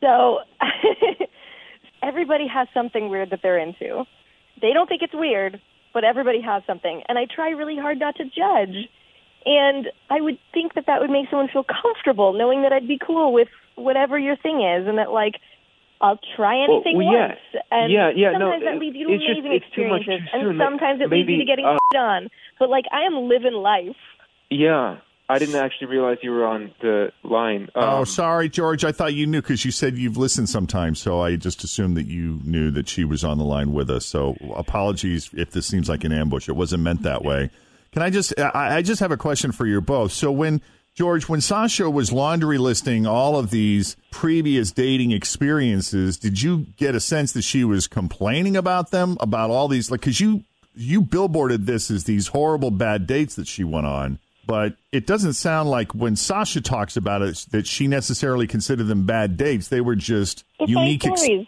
So 0.00 0.38
everybody 2.02 2.46
has 2.46 2.68
something 2.74 3.08
weird 3.08 3.30
that 3.30 3.40
they're 3.42 3.58
into. 3.58 4.04
They 4.60 4.72
don't 4.74 4.86
think 4.88 5.02
it's 5.02 5.14
weird, 5.14 5.60
but 5.92 6.04
everybody 6.04 6.40
has 6.40 6.62
something. 6.66 7.02
And 7.08 7.18
I 7.18 7.26
try 7.26 7.50
really 7.50 7.76
hard 7.76 7.98
not 7.98 8.16
to 8.16 8.24
judge. 8.24 8.76
And 9.46 9.86
I 10.10 10.20
would 10.20 10.38
think 10.52 10.74
that 10.74 10.84
that 10.86 11.00
would 11.00 11.10
make 11.10 11.30
someone 11.30 11.48
feel 11.48 11.64
comfortable 11.64 12.32
knowing 12.32 12.62
that 12.62 12.72
I'd 12.72 12.86
be 12.88 12.98
cool 12.98 13.32
with 13.32 13.48
whatever 13.76 14.18
your 14.18 14.36
thing 14.36 14.60
is 14.60 14.86
and 14.86 14.98
that 14.98 15.10
like 15.12 15.34
I'll 16.02 16.18
try 16.36 16.64
anything 16.64 16.96
well, 16.96 17.12
yeah. 17.12 17.28
once. 17.28 17.64
And 17.70 17.92
Yeah, 17.92 18.10
yeah, 18.14 18.32
no, 18.32 18.50
sometimes 18.52 18.64
that 18.64 18.78
leads 18.80 18.96
you 18.96 19.06
to 19.08 19.14
it's 19.14 19.24
just- 19.24 19.38
amazing 19.40 19.50
too 19.50 19.66
experiences. 19.66 20.30
too 20.32 20.48
and 20.48 20.58
sometimes 20.58 21.00
it 21.00 21.10
leads 21.10 21.28
you 21.28 21.38
to 21.38 21.44
getting 21.44 21.64
uh, 21.66 21.78
on. 21.98 22.28
But 22.58 22.68
like 22.70 22.84
I 22.92 23.02
am 23.04 23.28
living 23.28 23.52
life. 23.54 23.96
Yeah, 24.50 24.98
I 25.30 25.38
didn't 25.38 25.54
actually 25.54 25.86
realize 25.86 26.18
you 26.22 26.32
were 26.32 26.44
on 26.44 26.72
the 26.80 27.12
line. 27.22 27.68
oh, 27.76 27.98
Um, 28.00 28.06
sorry, 28.06 28.48
George. 28.48 28.84
I 28.84 28.90
thought 28.90 29.14
you 29.14 29.28
knew 29.28 29.40
because 29.40 29.64
you 29.64 29.70
said 29.70 29.96
you've 29.96 30.16
listened 30.16 30.48
sometimes. 30.48 30.98
So 30.98 31.20
I 31.20 31.36
just 31.36 31.62
assumed 31.62 31.96
that 31.96 32.06
you 32.06 32.40
knew 32.42 32.72
that 32.72 32.88
she 32.88 33.04
was 33.04 33.22
on 33.22 33.38
the 33.38 33.44
line 33.44 33.72
with 33.72 33.90
us. 33.90 34.04
So 34.04 34.36
apologies 34.56 35.30
if 35.32 35.52
this 35.52 35.66
seems 35.66 35.88
like 35.88 36.02
an 36.02 36.10
ambush. 36.10 36.48
It 36.48 36.56
wasn't 36.56 36.82
meant 36.82 37.02
that 37.04 37.24
way. 37.24 37.50
Can 37.92 38.02
I 38.02 38.10
just, 38.10 38.38
I, 38.40 38.78
I 38.78 38.82
just 38.82 38.98
have 38.98 39.12
a 39.12 39.16
question 39.16 39.52
for 39.52 39.66
you 39.66 39.80
both. 39.80 40.10
So 40.10 40.32
when, 40.32 40.62
George, 40.96 41.28
when 41.28 41.40
Sasha 41.40 41.88
was 41.88 42.12
laundry 42.12 42.58
listing 42.58 43.06
all 43.06 43.36
of 43.36 43.50
these 43.50 43.96
previous 44.10 44.72
dating 44.72 45.12
experiences, 45.12 46.16
did 46.16 46.42
you 46.42 46.66
get 46.76 46.96
a 46.96 47.00
sense 47.00 47.30
that 47.32 47.42
she 47.42 47.62
was 47.62 47.86
complaining 47.86 48.56
about 48.56 48.90
them, 48.90 49.16
about 49.20 49.50
all 49.50 49.68
these, 49.68 49.92
like, 49.92 50.00
because 50.00 50.20
you, 50.20 50.42
you 50.74 51.02
billboarded 51.02 51.66
this 51.66 51.88
as 51.88 52.04
these 52.04 52.28
horrible 52.28 52.72
bad 52.72 53.06
dates 53.06 53.36
that 53.36 53.46
she 53.46 53.62
went 53.62 53.86
on 53.86 54.18
but 54.50 54.74
it 54.92 55.06
doesn't 55.06 55.34
sound 55.34 55.70
like 55.70 55.94
when 55.94 56.16
Sasha 56.16 56.60
talks 56.60 56.96
about 56.96 57.22
it 57.22 57.46
that 57.52 57.66
she 57.66 57.86
necessarily 57.86 58.46
considered 58.46 58.88
them 58.88 59.06
bad 59.06 59.36
dates. 59.36 59.68
They 59.68 59.80
were 59.80 59.94
just 59.96 60.44
They're 60.58 60.68
unique. 60.68 61.02
funny 61.04 61.16
stories. 61.16 61.46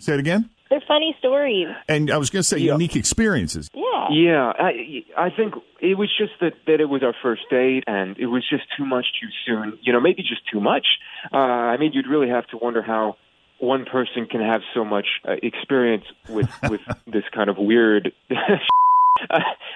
say 0.00 0.14
it 0.14 0.20
again. 0.20 0.50
They're 0.68 0.82
funny 0.88 1.14
stories. 1.18 1.68
And 1.88 2.10
I 2.10 2.16
was 2.16 2.30
going 2.30 2.40
to 2.40 2.48
say 2.48 2.58
unique 2.58 2.96
experiences. 2.96 3.70
Yeah. 3.74 4.08
Yeah, 4.10 4.52
I 4.58 5.04
I 5.16 5.30
think 5.30 5.54
it 5.80 5.96
was 5.96 6.10
just 6.18 6.32
that 6.40 6.54
that 6.66 6.80
it 6.80 6.86
was 6.88 7.02
our 7.02 7.14
first 7.22 7.42
date, 7.50 7.84
and 7.86 8.18
it 8.18 8.26
was 8.26 8.42
just 8.50 8.64
too 8.76 8.84
much 8.84 9.06
too 9.20 9.28
soon. 9.46 9.78
You 9.82 9.92
know, 9.92 10.00
maybe 10.00 10.22
just 10.22 10.42
too 10.52 10.60
much. 10.60 10.86
Uh, 11.32 11.36
I 11.36 11.76
mean, 11.76 11.92
you'd 11.92 12.08
really 12.08 12.28
have 12.28 12.46
to 12.48 12.56
wonder 12.56 12.82
how 12.82 13.16
one 13.58 13.84
person 13.84 14.26
can 14.26 14.40
have 14.40 14.62
so 14.74 14.84
much 14.84 15.06
uh, 15.28 15.34
experience 15.42 16.04
with 16.28 16.48
with 16.68 16.80
this 17.06 17.24
kind 17.34 17.48
of 17.48 17.56
weird. 17.58 18.12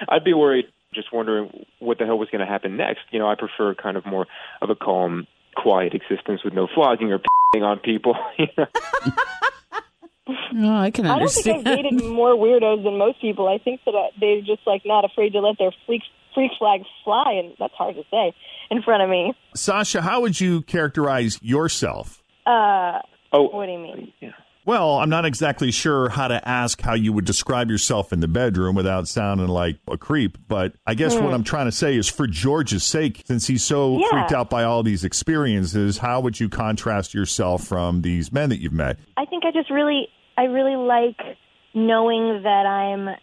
I'd 0.09 0.23
be 0.25 0.33
worried, 0.33 0.65
just 0.97 1.13
wondering 1.13 1.65
what 1.79 1.99
the 1.99 2.05
hell 2.05 2.17
was 2.17 2.29
going 2.29 2.41
to 2.41 2.51
happen 2.51 2.75
next. 2.75 3.01
You 3.11 3.19
know, 3.19 3.29
I 3.29 3.35
prefer 3.35 3.75
kind 3.75 3.95
of 3.95 4.05
more 4.05 4.27
of 4.61 4.69
a 4.69 4.75
calm, 4.75 5.27
quiet 5.55 5.93
existence 5.93 6.43
with 6.43 6.53
no 6.53 6.67
flogging 6.73 7.13
or 7.13 7.19
on 7.55 7.79
people. 7.79 8.15
You 8.37 8.47
know? 8.57 8.65
No, 10.51 10.75
I 10.75 10.91
can 10.91 11.05
I 11.05 11.19
don't 11.19 11.29
think 11.31 11.47
I've 11.47 11.65
understand. 11.65 11.93
dated 11.93 12.11
more 12.11 12.35
weirdos 12.35 12.83
than 12.83 12.97
most 12.97 13.21
people. 13.21 13.47
I 13.47 13.59
think 13.63 13.79
that 13.85 13.95
uh, 13.95 14.07
they're 14.19 14.41
just 14.41 14.59
like 14.65 14.81
not 14.85 15.05
afraid 15.05 15.31
to 15.33 15.39
let 15.39 15.57
their 15.57 15.71
freak 15.85 16.01
freak 16.33 16.51
flags 16.59 16.85
fly, 17.05 17.31
and 17.31 17.53
that's 17.57 17.73
hard 17.75 17.95
to 17.95 18.03
say 18.11 18.33
in 18.69 18.81
front 18.81 19.03
of 19.03 19.09
me. 19.09 19.33
Sasha, 19.55 20.01
how 20.01 20.21
would 20.21 20.41
you 20.41 20.63
characterize 20.63 21.39
yourself? 21.41 22.21
Uh, 22.45 22.99
oh, 23.31 23.49
what 23.49 23.67
do 23.67 23.71
you 23.71 23.79
mean? 23.79 24.13
Well, 24.67 24.97
I'm 24.99 25.09
not 25.09 25.23
exactly 25.23 25.71
sure 25.71 26.09
how 26.09 26.27
to 26.27 26.45
ask 26.45 26.81
how 26.81 26.93
you 26.93 27.13
would 27.13 27.23
describe 27.23 27.69
yourself 27.71 28.11
in 28.11 28.19
the 28.19 28.27
bedroom 28.27 28.75
without 28.75 29.07
sounding 29.07 29.47
like 29.47 29.77
a 29.89 29.97
creep, 29.97 30.37
but 30.49 30.73
I 30.85 30.93
guess 30.93 31.15
Hmm. 31.15 31.23
what 31.23 31.33
I'm 31.33 31.45
trying 31.45 31.67
to 31.67 31.71
say 31.71 31.95
is 31.95 32.09
for 32.09 32.27
George's 32.27 32.83
sake, 32.83 33.23
since 33.25 33.47
he's 33.47 33.63
so 33.63 33.97
Yeah. 33.97 34.09
freaked 34.09 34.33
out 34.33 34.49
by 34.49 34.65
all 34.65 34.83
these 34.83 35.05
experiences, 35.05 35.99
how 35.99 36.19
would 36.19 36.41
you 36.41 36.49
contrast 36.49 37.13
yourself 37.13 37.63
from 37.63 38.01
these 38.01 38.33
men 38.33 38.49
that 38.49 38.59
you've 38.59 38.73
met? 38.73 38.97
I 39.15 39.23
think 39.23 39.45
I 39.45 39.51
just 39.51 39.69
really, 39.69 40.09
I 40.37 40.43
really 40.43 40.75
like 40.75 41.37
knowing 41.73 42.43
that 42.43 42.65
I'm 42.65 43.15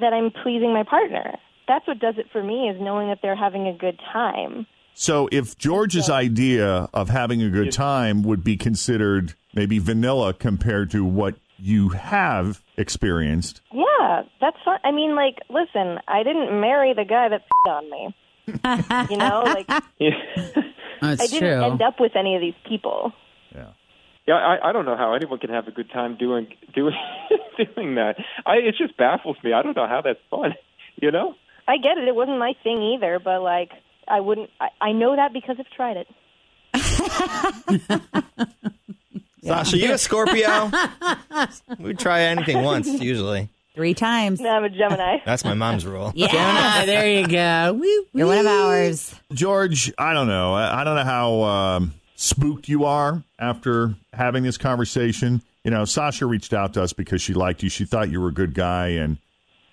that 0.00 0.14
I'm 0.14 0.30
pleasing 0.42 0.72
my 0.72 0.84
partner. 0.84 1.34
That's 1.68 1.86
what 1.86 1.98
does 1.98 2.16
it 2.16 2.30
for 2.32 2.42
me 2.42 2.70
is 2.70 2.80
knowing 2.80 3.08
that 3.08 3.18
they're 3.20 3.36
having 3.36 3.68
a 3.68 3.74
good 3.74 4.00
time. 4.10 4.66
So 5.00 5.28
if 5.30 5.56
George's 5.56 6.10
idea 6.10 6.88
of 6.92 7.08
having 7.08 7.40
a 7.40 7.48
good 7.50 7.70
time 7.70 8.24
would 8.24 8.42
be 8.42 8.56
considered 8.56 9.34
maybe 9.54 9.78
vanilla 9.78 10.34
compared 10.34 10.90
to 10.90 11.04
what 11.04 11.36
you 11.56 11.90
have 11.90 12.60
experienced, 12.76 13.60
Yeah, 13.72 14.24
that's 14.40 14.56
fun. 14.64 14.80
I 14.82 14.90
mean, 14.90 15.14
like, 15.14 15.38
listen, 15.48 16.00
I 16.08 16.24
didn't 16.24 16.60
marry 16.60 16.94
the 16.94 17.04
guy 17.04 17.28
that 17.28 17.44
on 17.68 17.88
me. 17.88 18.14
you 19.08 19.16
know, 19.16 19.42
like 19.46 19.68
That's 21.00 21.22
I 21.22 21.26
didn't 21.28 21.38
true. 21.38 21.64
end 21.64 21.80
up 21.80 22.00
with 22.00 22.16
any 22.16 22.34
of 22.34 22.40
these 22.40 22.58
people. 22.68 23.12
Yeah. 23.54 23.68
Yeah, 24.26 24.34
I, 24.34 24.70
I 24.70 24.72
don't 24.72 24.84
know 24.84 24.96
how 24.96 25.14
anyone 25.14 25.38
can 25.38 25.50
have 25.50 25.68
a 25.68 25.70
good 25.70 25.90
time 25.92 26.16
doing 26.16 26.48
doing 26.74 26.94
doing 27.56 27.94
that. 27.94 28.16
I 28.44 28.56
it 28.56 28.74
just 28.76 28.96
baffles 28.96 29.36
me. 29.44 29.52
I 29.52 29.62
don't 29.62 29.76
know 29.76 29.86
how 29.86 30.00
that's 30.02 30.18
fun. 30.28 30.54
You 31.00 31.12
know? 31.12 31.36
I 31.68 31.76
get 31.76 31.98
it. 31.98 32.08
It 32.08 32.16
wasn't 32.16 32.38
my 32.40 32.54
thing 32.64 32.82
either, 32.96 33.20
but 33.22 33.42
like, 33.42 33.70
I 34.10 34.20
wouldn't. 34.20 34.50
I, 34.60 34.68
I 34.80 34.92
know 34.92 35.16
that 35.16 35.32
because 35.32 35.56
I've 35.58 35.70
tried 35.70 35.96
it. 35.98 36.06
Sasha, 39.42 39.78
you 39.78 39.92
a 39.92 39.98
Scorpio? 39.98 40.70
we 41.78 41.94
try 41.94 42.22
anything 42.22 42.62
once, 42.62 42.88
usually. 42.88 43.48
Three 43.74 43.94
times. 43.94 44.40
No, 44.40 44.50
I'm 44.50 44.64
a 44.64 44.68
Gemini. 44.68 45.18
That's 45.24 45.44
my 45.44 45.54
mom's 45.54 45.86
rule. 45.86 46.12
Yeah. 46.14 46.84
there 46.84 47.08
you 47.08 47.28
go. 47.28 47.74
Woo, 47.74 48.06
You're 48.12 48.26
one 48.26 48.38
of 48.38 48.46
ours. 48.46 49.14
George, 49.32 49.92
I 49.96 50.12
don't 50.12 50.26
know. 50.26 50.54
I 50.54 50.80
I 50.80 50.84
don't 50.84 50.96
know 50.96 51.04
how 51.04 51.42
um, 51.42 51.94
spooked 52.16 52.68
you 52.68 52.84
are 52.84 53.22
after 53.38 53.94
having 54.12 54.42
this 54.42 54.58
conversation. 54.58 55.42
You 55.62 55.70
know, 55.70 55.84
Sasha 55.84 56.26
reached 56.26 56.52
out 56.52 56.74
to 56.74 56.82
us 56.82 56.92
because 56.92 57.22
she 57.22 57.34
liked 57.34 57.62
you. 57.62 57.68
She 57.68 57.84
thought 57.84 58.10
you 58.10 58.20
were 58.20 58.28
a 58.28 58.34
good 58.34 58.52
guy, 58.52 58.88
and 58.88 59.18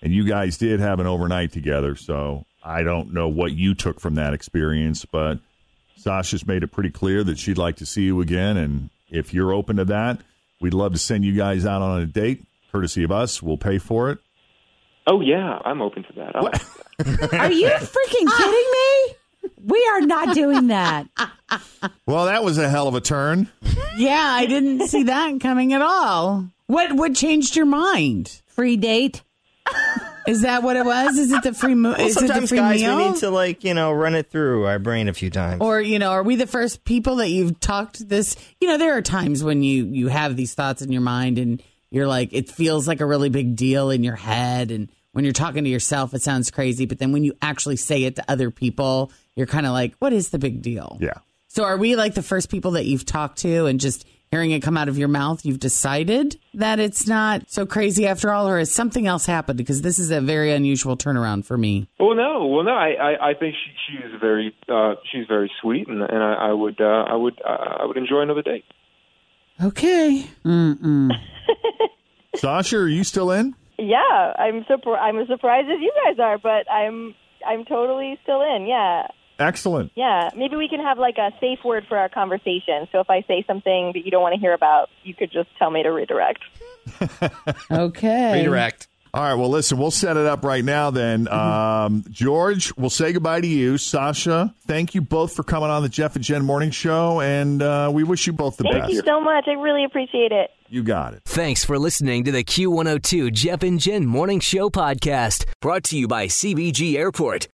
and 0.00 0.12
you 0.12 0.24
guys 0.24 0.56
did 0.56 0.78
have 0.78 1.00
an 1.00 1.06
overnight 1.06 1.52
together. 1.52 1.96
So 1.96 2.44
I 2.66 2.82
don't 2.82 3.12
know 3.14 3.28
what 3.28 3.52
you 3.52 3.74
took 3.74 4.00
from 4.00 4.16
that 4.16 4.34
experience, 4.34 5.04
but 5.04 5.38
Sasha's 5.96 6.46
made 6.46 6.62
it 6.62 6.68
pretty 6.72 6.90
clear 6.90 7.22
that 7.24 7.38
she'd 7.38 7.58
like 7.58 7.76
to 7.76 7.86
see 7.86 8.02
you 8.02 8.20
again. 8.20 8.56
And 8.56 8.90
if 9.08 9.32
you're 9.32 9.52
open 9.52 9.76
to 9.76 9.84
that, 9.86 10.20
we'd 10.60 10.74
love 10.74 10.92
to 10.92 10.98
send 10.98 11.24
you 11.24 11.34
guys 11.34 11.64
out 11.64 11.80
on 11.82 12.00
a 12.02 12.06
date, 12.06 12.44
courtesy 12.72 13.04
of 13.04 13.12
us. 13.12 13.40
We'll 13.42 13.56
pay 13.56 13.78
for 13.78 14.10
it. 14.10 14.18
Oh 15.06 15.20
yeah, 15.20 15.60
I'm 15.64 15.80
open 15.80 16.02
to 16.02 16.12
that. 16.14 16.34
I'll- 16.34 16.48
Are 17.40 17.52
you 17.52 17.68
freaking 17.68 18.36
kidding 18.36 18.70
me? 18.72 19.14
We 19.64 19.86
are 19.92 20.00
not 20.00 20.34
doing 20.34 20.68
that. 20.68 21.06
Well, 22.06 22.24
that 22.26 22.42
was 22.42 22.58
a 22.58 22.68
hell 22.68 22.88
of 22.88 22.94
a 22.94 23.00
turn. 23.00 23.48
Yeah, 23.96 24.18
I 24.32 24.46
didn't 24.46 24.88
see 24.88 25.04
that 25.04 25.40
coming 25.40 25.72
at 25.72 25.82
all. 25.82 26.48
What 26.66 26.92
what 26.94 27.14
changed 27.14 27.54
your 27.54 27.66
mind? 27.66 28.40
Free 28.46 28.76
date. 28.76 29.22
Is 30.28 30.42
that 30.42 30.62
what 30.62 30.76
it 30.76 30.84
was? 30.84 31.16
Is 31.18 31.32
it 31.32 31.42
the 31.42 31.52
free 31.54 31.74
mo- 31.74 31.94
Well, 31.96 32.06
Is 32.06 32.16
it 32.20 32.32
the 32.32 32.46
free 32.46 32.58
guys, 32.58 32.80
meal? 32.80 32.96
we 32.96 33.08
need 33.10 33.16
to 33.20 33.30
like 33.30 33.64
you 33.64 33.74
know 33.74 33.92
run 33.92 34.14
it 34.14 34.30
through 34.30 34.64
our 34.66 34.78
brain 34.78 35.08
a 35.08 35.12
few 35.12 35.30
times. 35.30 35.60
or 35.60 35.80
you 35.80 35.98
know, 35.98 36.10
are 36.10 36.22
we 36.22 36.36
the 36.36 36.46
first 36.46 36.84
people 36.84 37.16
that 37.16 37.28
you've 37.30 37.60
talked 37.60 38.08
this? 38.08 38.36
You 38.60 38.68
know, 38.68 38.78
there 38.78 38.96
are 38.96 39.02
times 39.02 39.42
when 39.44 39.62
you 39.62 39.86
you 39.86 40.08
have 40.08 40.36
these 40.36 40.54
thoughts 40.54 40.82
in 40.82 40.90
your 40.92 41.02
mind 41.02 41.38
and 41.38 41.62
you're 41.90 42.06
like, 42.08 42.32
it 42.32 42.48
feels 42.50 42.88
like 42.88 43.00
a 43.00 43.06
really 43.06 43.28
big 43.28 43.56
deal 43.56 43.90
in 43.90 44.02
your 44.02 44.16
head, 44.16 44.70
and 44.70 44.90
when 45.12 45.24
you're 45.24 45.32
talking 45.32 45.64
to 45.64 45.70
yourself, 45.70 46.12
it 46.12 46.22
sounds 46.22 46.50
crazy, 46.50 46.84
but 46.84 46.98
then 46.98 47.12
when 47.12 47.24
you 47.24 47.32
actually 47.40 47.76
say 47.76 48.02
it 48.04 48.16
to 48.16 48.24
other 48.28 48.50
people, 48.50 49.10
you're 49.34 49.46
kind 49.46 49.64
of 49.64 49.72
like, 49.72 49.94
what 49.98 50.12
is 50.12 50.28
the 50.30 50.38
big 50.38 50.60
deal? 50.60 50.98
Yeah. 51.00 51.14
So 51.48 51.64
are 51.64 51.78
we 51.78 51.96
like 51.96 52.12
the 52.14 52.22
first 52.22 52.50
people 52.50 52.72
that 52.72 52.84
you've 52.84 53.06
talked 53.06 53.38
to 53.38 53.64
and 53.64 53.80
just 53.80 54.04
hearing 54.36 54.50
it 54.50 54.60
come 54.62 54.76
out 54.76 54.86
of 54.86 54.98
your 54.98 55.08
mouth, 55.08 55.46
you've 55.46 55.58
decided 55.58 56.38
that 56.52 56.78
it's 56.78 57.06
not 57.06 57.50
so 57.50 57.64
crazy 57.64 58.06
after 58.06 58.30
all, 58.30 58.46
or 58.46 58.58
has 58.58 58.70
something 58.70 59.06
else 59.06 59.24
happened? 59.24 59.56
Because 59.56 59.80
this 59.80 59.98
is 59.98 60.10
a 60.10 60.20
very 60.20 60.52
unusual 60.52 60.94
turnaround 60.94 61.46
for 61.46 61.56
me. 61.56 61.88
Well, 61.98 62.14
no, 62.14 62.46
well, 62.46 62.62
no. 62.62 62.72
I, 62.72 62.90
I, 63.00 63.30
I 63.30 63.34
think 63.34 63.54
she, 63.54 63.70
she 63.86 64.04
is 64.04 64.12
very, 64.20 64.54
uh, 64.68 64.96
she's 65.10 65.26
very 65.26 65.50
sweet, 65.62 65.88
and, 65.88 66.02
and 66.02 66.22
I, 66.22 66.48
I 66.50 66.52
would, 66.52 66.78
uh, 66.82 66.84
I 66.84 67.14
would, 67.14 67.40
uh, 67.42 67.78
I 67.80 67.86
would 67.86 67.96
enjoy 67.96 68.20
another 68.20 68.42
date. 68.42 68.64
Okay. 69.62 70.26
Mm-mm. 70.44 71.12
Sasha, 72.36 72.76
are 72.76 72.88
you 72.88 73.04
still 73.04 73.30
in? 73.30 73.54
Yeah, 73.78 74.32
I'm 74.38 74.66
surprised. 74.68 75.00
I'm 75.00 75.18
as 75.18 75.28
surprised 75.28 75.70
as 75.70 75.80
you 75.80 75.92
guys 76.04 76.18
are, 76.18 76.36
but 76.36 76.70
I'm 76.70 77.14
I'm 77.46 77.64
totally 77.64 78.18
still 78.22 78.42
in. 78.42 78.66
Yeah, 78.66 79.06
Excellent. 79.38 79.92
yeah. 79.94 80.30
Maybe 80.36 80.56
we 80.56 80.68
can 80.68 80.80
have 80.80 80.98
like 80.98 81.18
a 81.18 81.30
safe 81.40 81.58
word 81.64 81.84
for 81.88 81.96
our 81.98 82.08
conversation. 82.08 82.88
So 82.92 83.00
if 83.00 83.10
I 83.10 83.22
say 83.28 83.44
something 83.46 83.92
that 83.94 84.04
you 84.04 84.10
don't 84.10 84.22
want 84.22 84.34
to 84.34 84.40
hear 84.40 84.54
about, 84.54 84.88
you 85.04 85.14
could 85.14 85.30
just 85.30 85.48
tell 85.58 85.70
me 85.70 85.82
to 85.82 85.90
redirect. 85.90 86.40
Okay. 87.70 88.32
Redirect. 88.38 88.88
All 89.14 89.22
right. 89.22 89.34
Well, 89.34 89.48
listen, 89.48 89.78
we'll 89.78 89.90
set 89.90 90.16
it 90.16 90.26
up 90.26 90.44
right 90.44 90.62
now 90.64 90.90
then. 90.90 91.26
Um, 91.28 92.04
George, 92.10 92.76
we'll 92.76 92.90
say 92.90 93.12
goodbye 93.12 93.40
to 93.40 93.46
you. 93.46 93.78
Sasha, 93.78 94.54
thank 94.66 94.94
you 94.94 95.00
both 95.00 95.34
for 95.34 95.42
coming 95.42 95.70
on 95.70 95.82
the 95.82 95.88
Jeff 95.88 96.16
and 96.16 96.24
Jen 96.24 96.44
Morning 96.44 96.70
Show, 96.70 97.20
and 97.22 97.62
uh, 97.62 97.90
we 97.92 98.04
wish 98.04 98.26
you 98.26 98.34
both 98.34 98.56
the 98.58 98.64
Thank 98.64 98.74
best. 98.74 98.84
Thank 98.84 98.94
you 98.94 99.02
so 99.06 99.20
much. 99.20 99.44
I 99.48 99.52
really 99.52 99.84
appreciate 99.84 100.32
it. 100.32 100.50
You 100.68 100.82
got 100.82 101.14
it. 101.14 101.22
Thanks 101.24 101.64
for 101.64 101.78
listening 101.78 102.24
to 102.24 102.32
the 102.32 102.44
Q102 102.44 103.32
Jeff 103.32 103.62
and 103.62 103.80
Jen 103.80 104.04
Morning 104.04 104.38
Show 104.40 104.68
podcast, 104.68 105.46
brought 105.62 105.84
to 105.84 105.98
you 105.98 106.06
by 106.06 106.26
CVG 106.26 106.96
Airport. 106.96 107.48